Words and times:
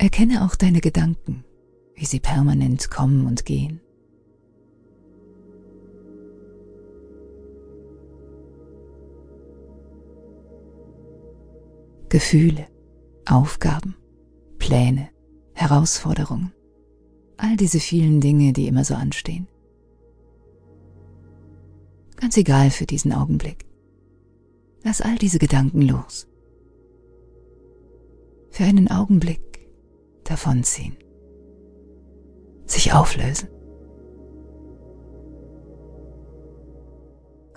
Erkenne 0.00 0.46
auch 0.46 0.56
deine 0.56 0.80
Gedanken, 0.80 1.44
wie 1.94 2.06
sie 2.06 2.20
permanent 2.20 2.90
kommen 2.90 3.26
und 3.26 3.44
gehen. 3.44 3.82
Gefühle, 12.08 12.66
Aufgaben, 13.26 13.94
Pläne, 14.58 15.10
Herausforderungen, 15.52 16.54
all 17.36 17.58
diese 17.58 17.78
vielen 17.78 18.22
Dinge, 18.22 18.54
die 18.54 18.68
immer 18.68 18.84
so 18.84 18.94
anstehen. 18.94 19.48
Ganz 22.16 22.38
egal 22.38 22.70
für 22.70 22.86
diesen 22.86 23.12
Augenblick. 23.12 23.66
Lass 24.82 25.02
all 25.02 25.16
diese 25.16 25.38
Gedanken 25.38 25.82
los. 25.82 26.26
Für 28.50 28.64
einen 28.64 28.90
Augenblick 28.90 29.49
davonziehen. 30.30 30.96
Sich 32.64 32.92
auflösen. 32.92 33.48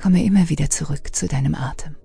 Komme 0.02 0.24
immer 0.26 0.50
wieder 0.50 0.70
zurück 0.70 1.16
zu 1.16 1.28
deinem 1.28 1.56
Atem. 1.56 1.96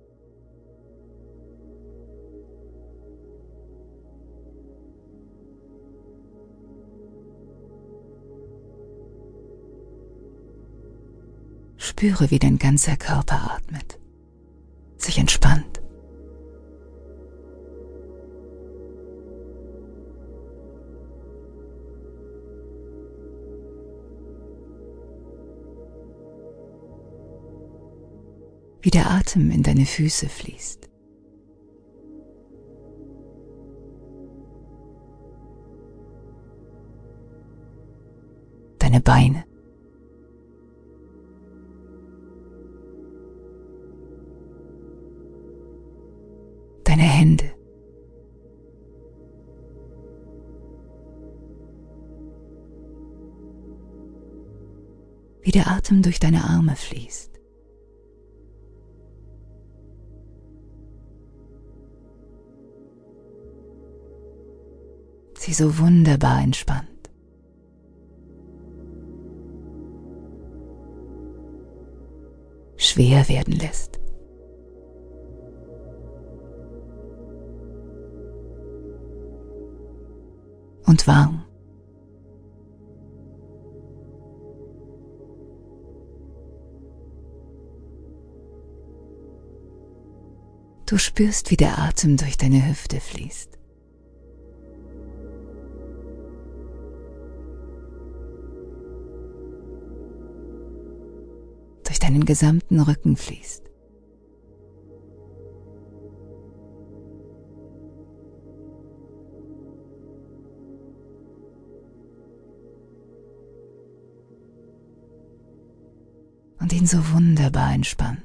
Spüre, 11.77 12.31
wie 12.31 12.39
dein 12.39 12.57
ganzer 12.57 12.95
Körper 12.95 13.55
atmet, 13.55 13.99
sich 14.97 15.17
entspannt. 15.17 15.68
Wie 28.81 28.91
der 28.91 29.11
Atem 29.11 29.51
in 29.51 29.63
deine 29.63 29.85
Füße 29.85 30.29
fließt. 30.29 30.89
Deine 38.79 39.01
Beine. 39.01 39.43
deine 46.89 47.03
Hände. 47.03 47.45
Wie 55.41 55.51
der 55.51 55.67
Atem 55.67 56.01
durch 56.01 56.19
deine 56.19 56.43
Arme 56.43 56.75
fließt. 56.75 57.38
Sie 65.49 65.55
so 65.55 65.79
wunderbar 65.79 66.43
entspannt. 66.43 66.85
schwer 72.77 73.27
werden 73.27 73.53
lässt. 73.53 73.99
und 80.85 81.05
warm. 81.05 81.45
Du 90.87 90.97
spürst, 90.97 91.51
wie 91.51 91.57
der 91.57 91.77
Atem 91.77 92.17
durch 92.17 92.37
deine 92.37 92.67
Hüfte 92.67 92.99
fließt. 92.99 93.58
Durch 101.89 101.97
deinen 101.97 102.23
gesamten 102.23 102.79
Rücken 102.79 103.17
fließt. 103.17 103.63
und 116.59 116.73
ihn 116.73 116.85
so 116.85 116.97
wunderbar 117.13 117.73
entspannt. 117.73 118.21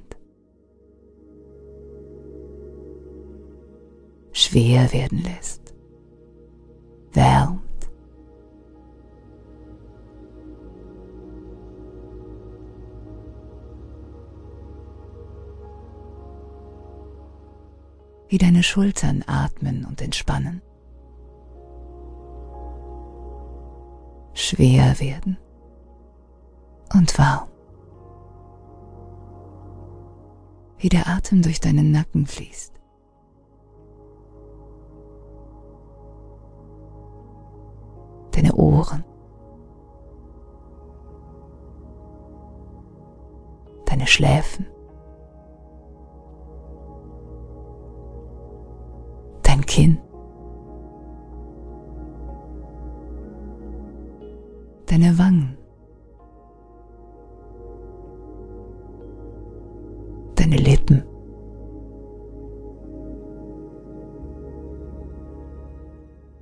Schwer 4.33 4.93
werden 4.93 5.23
lässt, 5.23 5.64
Wie 18.35 18.39
deine 18.39 18.65
Schultern 18.65 19.23
atmen 19.29 19.85
und 19.85 20.03
entspannen. 20.03 20.61
Schwer 24.33 24.99
werden 24.99 25.39
und 26.93 27.17
warm. 27.17 27.49
wie 30.79 30.89
der 30.89 31.07
Atem 31.07 31.43
durch 31.43 31.61
deinen 31.61 31.93
Nacken 31.93 32.27
fließt. 32.27 32.75
Deine 38.33 38.53
Ohren. 38.57 39.05
Deine 43.87 44.09
Schläfen. 44.09 44.67
Kinn. 49.75 49.99
Deine 54.87 55.19
Wangen. 55.19 55.59
deine 60.37 60.57
Lippen. 60.57 61.03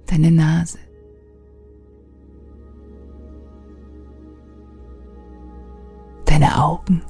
Deine 0.07 0.31
Nase. 0.31 0.79
Deine 6.27 6.63
Augen. 6.63 7.03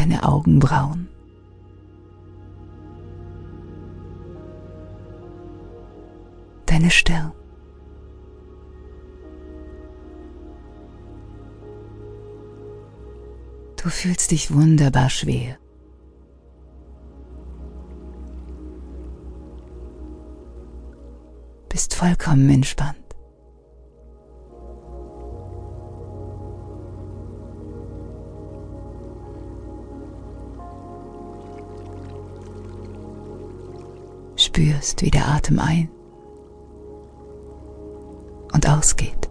Deine 0.00 0.22
Augenbrauen. 0.22 1.10
Deine 6.64 6.90
Stirn. 6.90 7.32
Du 13.76 13.90
fühlst 13.90 14.30
dich 14.30 14.50
wunderbar 14.54 15.10
schwer. 15.10 15.58
Bist 21.68 21.94
vollkommen 21.94 22.48
entspannt. 22.48 22.99
Spürst, 34.60 35.00
wie 35.00 35.10
der 35.10 35.26
Atem 35.26 35.58
ein 35.58 35.88
und 38.52 38.68
ausgeht. 38.68 39.30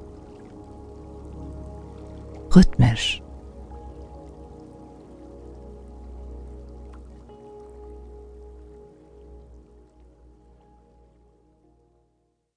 Rhythmisch 2.55 3.21